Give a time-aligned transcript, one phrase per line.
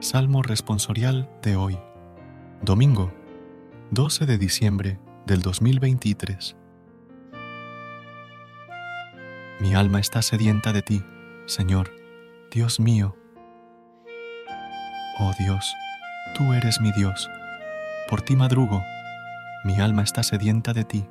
[0.00, 1.76] Salmo responsorial de hoy,
[2.62, 3.12] domingo,
[3.90, 6.56] 12 de diciembre del 2023.
[9.58, 11.04] Mi alma está sedienta de ti,
[11.46, 11.90] Señor,
[12.52, 13.16] Dios mío.
[15.18, 15.74] Oh Dios,
[16.36, 17.28] tú eres mi Dios,
[18.08, 18.84] por ti madrugo,
[19.64, 21.08] mi alma está sedienta de ti,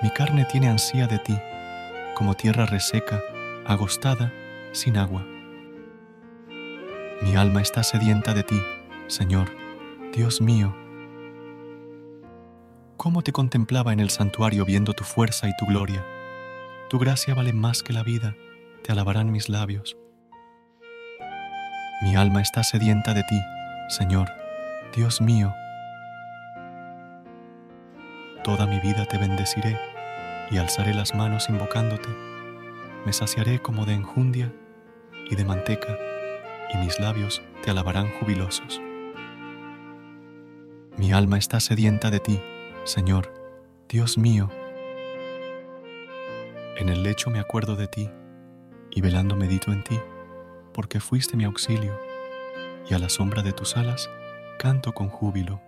[0.00, 1.36] mi carne tiene ansía de ti,
[2.14, 3.20] como tierra reseca,
[3.66, 4.32] agostada,
[4.70, 5.26] sin agua.
[7.22, 8.60] Mi alma está sedienta de ti,
[9.06, 9.50] Señor,
[10.12, 10.76] Dios mío.
[12.98, 16.04] ¿Cómo te contemplaba en el santuario viendo tu fuerza y tu gloria?
[16.90, 18.36] Tu gracia vale más que la vida,
[18.82, 19.96] te alabarán mis labios.
[22.02, 23.40] Mi alma está sedienta de ti,
[23.88, 24.28] Señor,
[24.94, 25.54] Dios mío.
[28.44, 29.78] Toda mi vida te bendeciré
[30.50, 32.10] y alzaré las manos invocándote.
[33.06, 34.52] Me saciaré como de enjundia
[35.30, 35.96] y de manteca
[36.72, 38.80] y mis labios te alabarán jubilosos.
[40.96, 42.40] Mi alma está sedienta de ti,
[42.84, 43.32] Señor,
[43.88, 44.50] Dios mío.
[46.78, 48.10] En el lecho me acuerdo de ti,
[48.90, 50.00] y velando medito en ti,
[50.72, 51.98] porque fuiste mi auxilio,
[52.88, 54.08] y a la sombra de tus alas
[54.58, 55.60] canto con júbilo.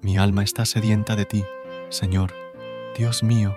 [0.00, 1.44] Mi alma está sedienta de ti,
[1.90, 2.32] Señor,
[2.96, 3.56] Dios mío.